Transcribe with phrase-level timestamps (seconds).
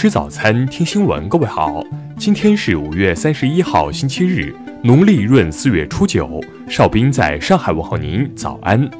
[0.00, 1.28] 吃早餐，听新闻。
[1.28, 1.84] 各位好，
[2.18, 4.50] 今天是五月三十一号，星期日，
[4.82, 6.40] 农历闰四月初九。
[6.70, 8.90] 邵兵在上海问候您，早安。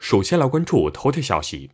[0.00, 1.70] 首先来关注头条消息：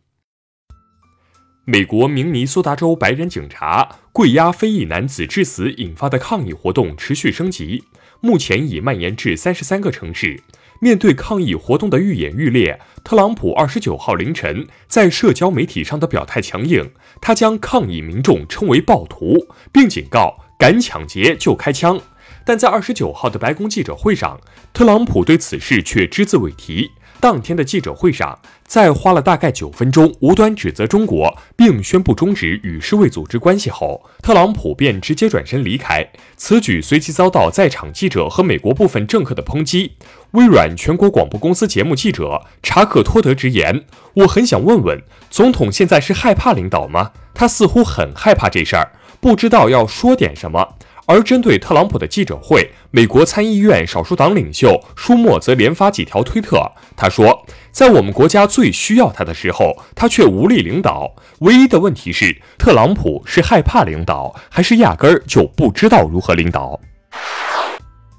[1.65, 7.83] 美国明尼苏达州白人警察跪压非裔男子致死引发的抗议活动持续升级，
[8.21, 10.41] 目前已蔓延至三十三个城市。
[10.83, 22.01] 面对抗议活动的愈演愈烈，特朗普二十九号凌晨在社交媒体上的表态强硬，他将抗议民众称为暴徒，并警告敢抢劫就开枪。
[22.43, 24.41] 但在二十九号的白宫记者会上，
[24.73, 26.89] 特朗普对此事却只字未提。
[27.21, 36.09] 当天的记者会上，在花了大概九分钟无端指责中国，并宣布终止与世卫组织关系后，特朗普便直接转身离开。
[36.35, 39.91] 此举随即遭到在场记者和美国部分政客的抨击。
[40.31, 43.85] 微软全国广播公司节目记者查克托德直言
[44.25, 47.11] ：“我很想问问，总统现在是害怕领导吗？
[47.35, 56.71] 他似乎很害怕这事儿，不知道要说点什么。”而针对特朗普的记者会，美国参议院少数党领袖舒默则连发几条推特。
[56.95, 61.13] 他说：“在我们国家最需要他的时候，他却无力领导。
[61.39, 66.79] 唯一的问题是，特朗普是害怕领导，还是压根儿就不知道如何领导？”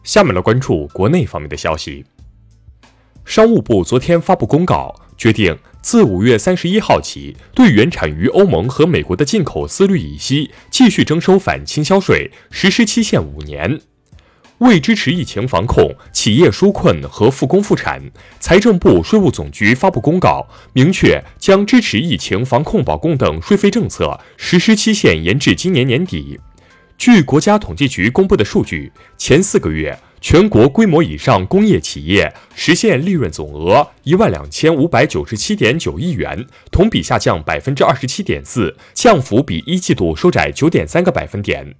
[0.05, 2.05] 下面来关注国内方面的消息。
[3.25, 5.57] 商务部昨天发布公告，决定。
[5.83, 13.81] 自五月三十一号起，对原产于欧盟和美国的进口丝氯乙烯继续征收反倾销税，实施期限五年。
[14.59, 18.01] 为支持疫情防控、企业纾困和复工复产，
[18.39, 26.39] 财政部、税务总局发布公告，明确将支持疫情防控保供等税费政策实施期限延至今年年底。
[26.97, 29.99] 据国家统计局公布的数据，前四个月。
[30.23, 41.74] 全国规模以上工业企业实现利润总额一万两千五百九十七点九亿元，同比下降百分之二十七点四，降幅比一季度收窄九点三个百分点。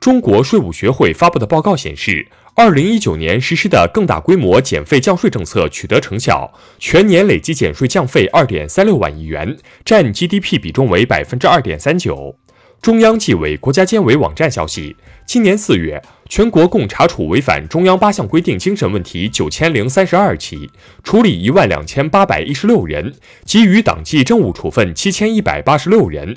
[0.00, 2.26] 中国税务学会发布的报告显示，
[2.56, 12.34] 二零一九年实施的更大规模减费降税政策取得成效，全年累计减税降费二点三六万亿元，占 GDP 比重为百分之二点三九。
[12.82, 14.94] 中央纪委国家监委网站消息，
[15.26, 16.02] 今年四月，
[16.36, 20.68] 全国共查处违反中央八项规定精神问题九千零三十二起，
[21.04, 23.14] 处理一万两千八百一十六人，
[23.46, 26.36] 给予党纪政务处分七千一百八十六人。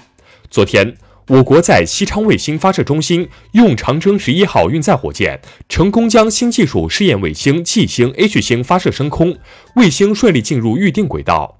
[0.51, 0.95] 昨天，
[1.29, 9.35] 我国在西昌卫星发射中心用长征十一号运载火箭，成功将新技术试验卫星 G 星 H 星发射升空，
[9.73, 11.56] 卫星顺利进入预定轨道。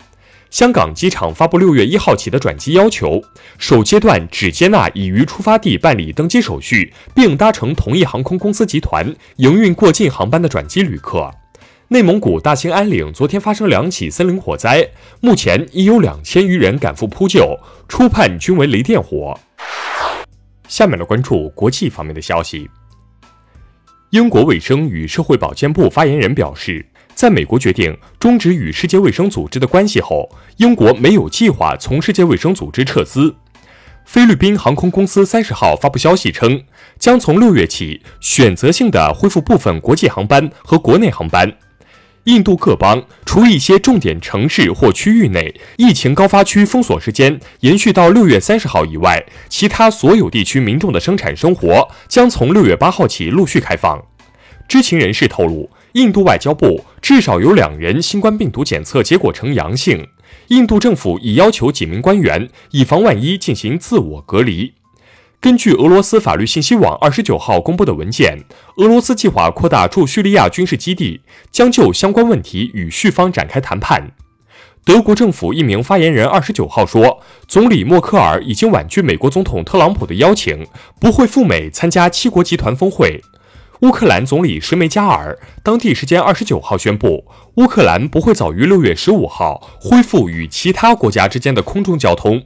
[0.50, 3.22] 香港机场发布六月一号起的转机要求，
[3.58, 11.30] 首阶段只接纳已于出发地办理登机手续，并搭乘同一航空公司集团营运过境航班的转机旅客。
[11.90, 14.90] 内蒙古大兴安岭昨天发生两起森林火灾，
[15.22, 19.38] 目前已有两千余人赶赴扑救，初判均为雷电火。
[20.68, 22.70] 下面来关注国际方面的消息。
[24.12, 26.86] 英国卫生与社会保健部发言人表示。
[27.18, 33.34] 在美国决定终止与世界卫生组织的关系后，英国没有计划从世界卫生组织撤资。
[34.06, 36.62] 菲律宾航空公司三十号发布消息称，
[37.00, 41.52] 将从六月起选择性的恢复部分国际航班和国内航班。
[42.26, 54.00] 印度各邦除一些重点城市或区域内疫情高发区封锁时间延续到六月三十号以外，其他所有地区民众的生产生活将从六月八号起陆续开放。
[54.68, 55.68] 知情人士透露。
[55.94, 60.08] 印度外交部至少有两人新冠病毒检测结果呈阳性，
[60.50, 64.74] 印度政府已要求几名官员以防万一进行自我隔离。
[65.40, 68.44] 根据俄罗斯法律信息网二十九号公布的文件，
[68.78, 71.22] 俄罗斯计划扩大驻叙利亚军事基地，
[71.52, 74.12] 将就相关问题与叙方展开谈判。
[74.84, 80.66] 德国政府一名发言人二十九号说，总理默克尔已经婉拒美国总统特朗普的邀请，
[81.00, 83.22] 不会赴美参加七国集团峰会。
[83.82, 87.26] 乌克兰总理什梅加尔当地时间二十九号宣布，
[87.58, 92.44] 乌克兰不会早于六月十五号恢复与其他国家之间的空中交通。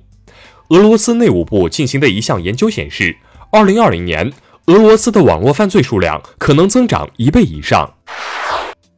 [0.69, 3.15] 俄罗斯内务部进行的一项研究显示，
[3.51, 4.33] 二零二零年
[4.65, 7.94] 俄罗斯的网络犯罪数量可能增长一倍以上。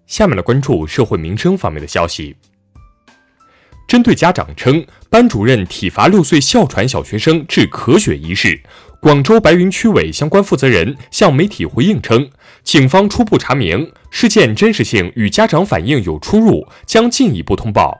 [0.07, 2.35] 下面来关注社会民生方面的消息。
[3.87, 8.59] 针对家长称班主任体罚六岁哮喘小学生致咳血一事。
[9.03, 12.29] 广州白云区委相关负责人向媒体回应称，
[12.63, 17.99] 警方初步查明事件真实性与家长反映有出入，将进一步通报。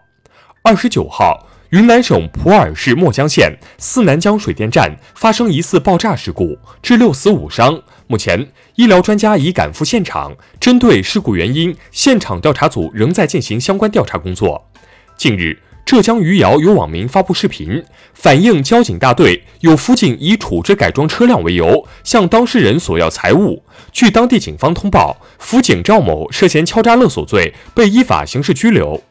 [0.62, 7.84] 二十九号，云南省普洱市墨江县四南江水电站发生疑似爆炸事故，致六死五伤。
[8.08, 14.70] 目前，医疗专家已赶赴现场，针对事故原因，现场调查组仍在进行相关调查工作。
[15.18, 17.84] 近日，浙江余姚有网民发布视频，
[18.14, 23.64] 反映交警大队有辅警以处置改装车辆为由，向当事人索要财物。
[23.92, 29.04] 据当地警方通报，辅警赵某涉嫌敲诈勒索罪，被依法刑事拘留。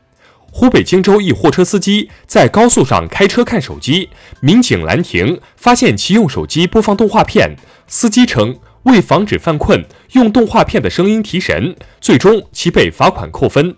[0.50, 4.08] 湖北荆州一货车司机在高速上开车看手机，
[4.40, 7.54] 民警拦停，发现其用手机播放动画片。
[7.86, 13.76] 司机称，为防止犯困，用动画片的声音提神，最终其被罚款扣分。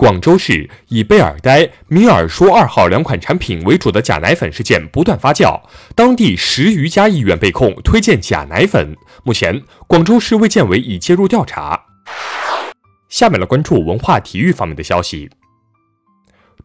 [0.00, 5.60] 广州市以贝尔呆、米尔舒二号两款产品为主的假奶粉事件不断发酵，
[5.94, 8.96] 当地十余家医院被控推荐假奶粉。
[9.24, 11.82] 目前，广州市卫健委已介入调查。
[13.10, 15.28] 下面来关注文化体育方面的消息。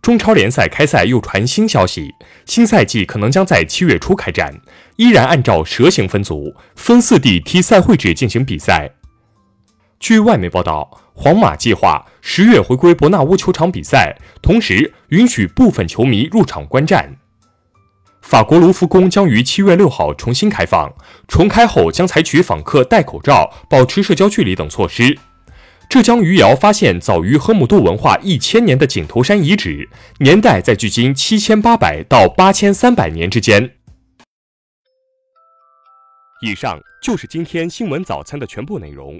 [0.01, 2.11] 中超联赛开赛又传新消息，
[2.45, 4.61] 新赛季可能将在七月初开战，
[4.95, 8.91] 依然按照蛇形分组，分四地踢赛会制进行比赛。
[9.99, 17.17] 据外媒报道，皇马计划十月回归伯纳乌球场比赛，同时允许部分球迷入场观战。
[18.21, 20.93] 法国卢浮宫将于七月六号重新开放，
[21.27, 25.17] 重开后将采取访客戴口罩、保持社交距离等措施。
[25.89, 29.87] 浙江余姚发现早于河姆渡文化一千年的井头山遗址，
[30.19, 33.75] 年代在距今七千八百到八千三百年之间。
[36.41, 39.19] 以上就是今天新闻早餐的全部内容。